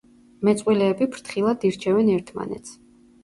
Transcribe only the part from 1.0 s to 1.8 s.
ფრთხილად